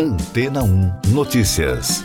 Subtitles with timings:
[0.00, 2.04] Antena 1 Notícias.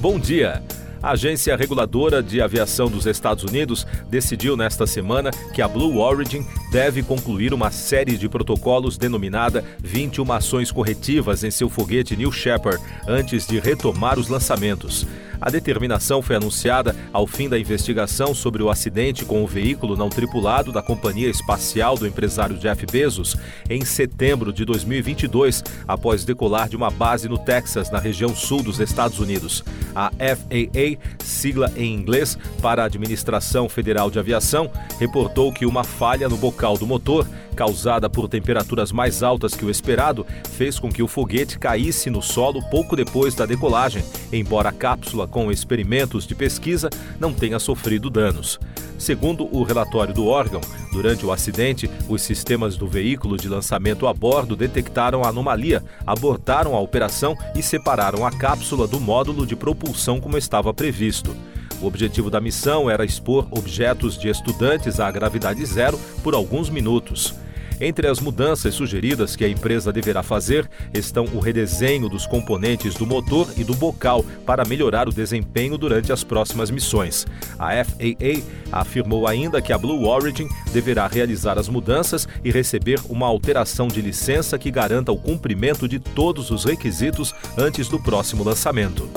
[0.00, 0.62] Bom dia.
[1.02, 6.42] A Agência Reguladora de Aviação dos Estados Unidos decidiu nesta semana que a Blue Origin
[6.72, 12.82] deve concluir uma série de protocolos denominada 21 ações corretivas em seu foguete New Shepard
[13.06, 15.06] antes de retomar os lançamentos.
[15.40, 20.08] A determinação foi anunciada ao fim da investigação sobre o acidente com o veículo não
[20.08, 23.36] tripulado da companhia espacial do empresário Jeff Bezos
[23.70, 28.80] em setembro de 2022, após decolar de uma base no Texas, na região sul dos
[28.80, 29.62] Estados Unidos.
[29.94, 36.28] A FAA, sigla em inglês para a Administração Federal de Aviação, reportou que uma falha
[36.28, 37.26] no bocal do motor
[37.58, 42.22] causada por temperaturas mais altas que o esperado, fez com que o foguete caísse no
[42.22, 48.10] solo pouco depois da decolagem, embora a cápsula com experimentos de pesquisa não tenha sofrido
[48.10, 48.58] danos.
[48.98, 50.60] Segundo o relatório do órgão,
[50.92, 56.74] durante o acidente, os sistemas do veículo de lançamento a bordo detectaram a anomalia, abortaram
[56.74, 61.34] a operação e separaram a cápsula do módulo de propulsão como estava previsto.
[61.80, 67.34] O objetivo da missão era expor objetos de estudantes à gravidade zero por alguns minutos.
[67.80, 73.06] Entre as mudanças sugeridas que a empresa deverá fazer estão o redesenho dos componentes do
[73.06, 77.26] motor e do bocal para melhorar o desempenho durante as próximas missões.
[77.58, 83.26] A FAA afirmou ainda que a Blue Origin deverá realizar as mudanças e receber uma
[83.26, 89.08] alteração de licença que garanta o cumprimento de todos os requisitos antes do próximo lançamento.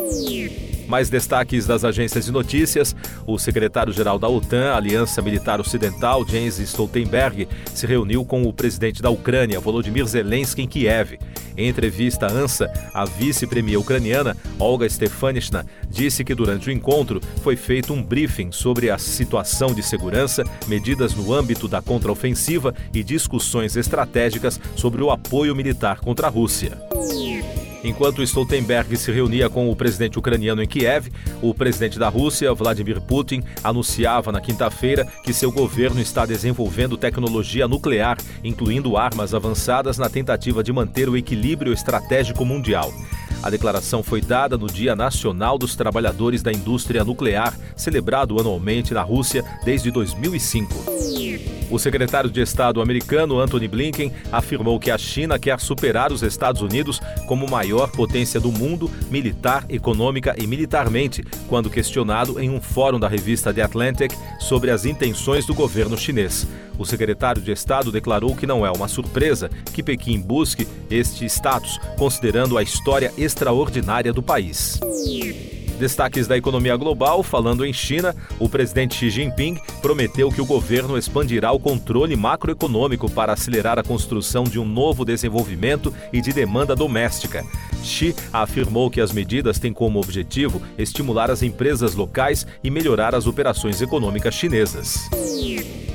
[0.92, 2.94] Mais destaques das agências de notícias:
[3.26, 9.10] o secretário-geral da OTAN, Aliança Militar Ocidental, Jens Stoltenberg, se reuniu com o presidente da
[9.10, 11.18] Ucrânia, Volodymyr Zelensky, em Kiev.
[11.56, 17.56] Em entrevista à ANSA, a vice-premier ucraniana, Olga Stefanishna, disse que durante o encontro foi
[17.56, 23.78] feito um briefing sobre a situação de segurança, medidas no âmbito da contraofensiva e discussões
[23.78, 26.78] estratégicas sobre o apoio militar contra a Rússia.
[27.84, 31.10] Enquanto Stoltenberg se reunia com o presidente ucraniano em Kiev,
[31.42, 37.68] o presidente da Rússia, Vladimir Putin, anunciava na quinta-feira que seu governo está desenvolvendo tecnologia
[37.68, 42.94] nuclear, incluindo armas avançadas na tentativa de manter o equilíbrio estratégico mundial.
[43.44, 49.02] A declaração foi dada no Dia Nacional dos Trabalhadores da Indústria Nuclear, celebrado anualmente na
[49.02, 50.74] Rússia desde 2005.
[51.72, 56.62] O secretário de Estado americano Anthony Blinken afirmou que a China quer superar os Estados
[56.62, 63.00] Unidos como maior potência do mundo, militar, econômica e militarmente, quando questionado em um fórum
[63.00, 66.46] da revista The Atlantic sobre as intenções do governo chinês.
[66.82, 71.80] O secretário de Estado declarou que não é uma surpresa que Pequim busque este status,
[71.96, 74.80] considerando a história extraordinária do país.
[75.78, 80.98] Destaques da economia global, falando em China, o presidente Xi Jinping prometeu que o governo
[80.98, 86.76] expandirá o controle macroeconômico para acelerar a construção de um novo desenvolvimento e de demanda
[86.76, 87.46] doméstica.
[87.84, 93.28] Xi afirmou que as medidas têm como objetivo estimular as empresas locais e melhorar as
[93.28, 95.08] operações econômicas chinesas.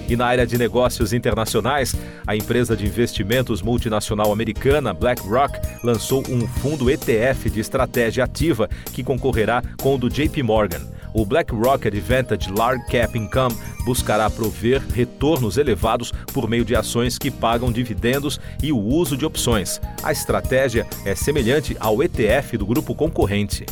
[0.09, 1.95] E na área de negócios internacionais,
[2.27, 9.03] a empresa de investimentos multinacional americana BlackRock lançou um fundo ETF de estratégia ativa que
[9.03, 10.97] concorrerá com o do JP Morgan.
[11.13, 13.57] O BlackRock Advantage Large Cap Income
[13.87, 19.25] buscará prover retornos elevados por meio de ações que pagam dividendos e o uso de
[19.25, 19.81] opções.
[20.03, 23.65] A estratégia é semelhante ao ETF do grupo concorrente.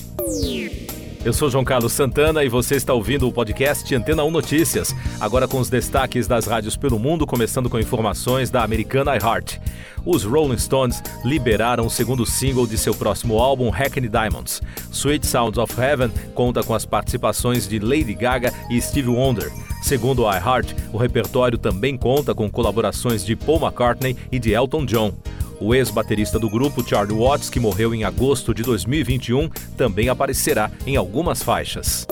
[1.24, 4.94] Eu sou João Carlos Santana e você está ouvindo o podcast Antena 1 Notícias.
[5.18, 9.58] Agora com os destaques das rádios pelo mundo, começando com informações da americana iHeart.
[10.04, 14.60] Os Rolling Stones liberaram o segundo single de seu próximo álbum, Hackney Diamonds.
[14.92, 19.50] Sweet Sounds of Heaven conta com as participações de Lady Gaga e Stevie Wonder.
[19.82, 24.84] Segundo a iHeart, o repertório também conta com colaborações de Paul McCartney e de Elton
[24.84, 25.14] John.
[25.64, 29.48] O ex-baterista do grupo, Charlie Watts, que morreu em agosto de 2021,
[29.78, 32.06] também aparecerá em algumas faixas.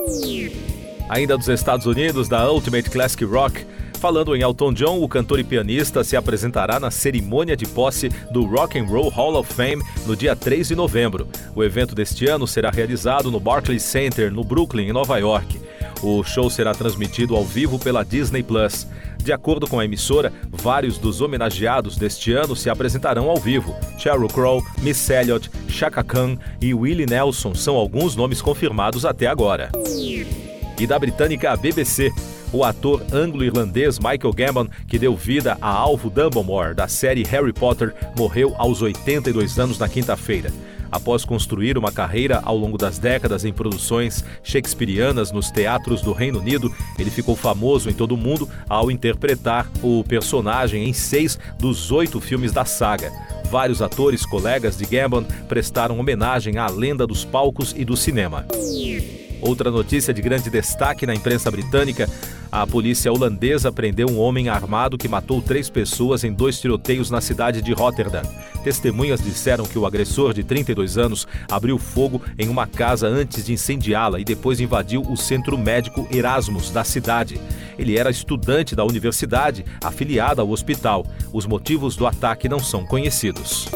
[1.07, 3.63] Ainda dos Estados Unidos, da Ultimate Classic Rock,
[3.99, 8.43] Falando em Elton John, o cantor e pianista se apresentará na cerimônia de posse do
[8.43, 11.25] Rock and Roll Hall of Fame no dia 3 de novembro.
[11.55, 15.57] O evento deste ano será realizado no Barclays Center, no Brooklyn, em Nova York.
[16.03, 18.85] O show será transmitido ao vivo pela Disney Plus.
[19.17, 23.73] De acordo com a emissora, vários dos homenageados deste ano se apresentarão ao vivo.
[23.97, 29.71] Sheryl Crow, Miss Elliott, Chaka Khan e Willie Nelson são alguns nomes confirmados até agora.
[30.77, 32.11] E da britânica BBC,
[32.51, 37.95] o ator anglo-irlandês Michael Gambon, que deu vida a Alvo Dumbledore da série Harry Potter,
[38.17, 40.51] morreu aos 82 anos na quinta-feira.
[40.93, 46.39] Após construir uma carreira ao longo das décadas em produções shakespearianas nos teatros do Reino
[46.39, 51.91] Unido, ele ficou famoso em todo o mundo ao interpretar o personagem em seis dos
[51.91, 53.11] oito filmes da saga.
[53.49, 58.45] Vários atores colegas de Gambon prestaram homenagem à lenda dos palcos e do cinema.
[59.45, 62.09] Outra notícia de grande destaque na imprensa britânica:
[62.51, 67.19] a polícia holandesa prendeu um homem armado que matou três pessoas em dois tiroteios na
[67.19, 68.23] cidade de Rotterdam.
[68.63, 73.53] Testemunhas disseram que o agressor, de 32 anos, abriu fogo em uma casa antes de
[73.53, 77.39] incendiá-la e depois invadiu o centro médico Erasmus da cidade.
[77.77, 81.05] Ele era estudante da universidade, afiliado ao hospital.
[81.33, 83.67] Os motivos do ataque não são conhecidos.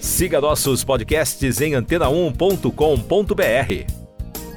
[0.00, 4.01] Siga nossos podcasts em antena1.com.br.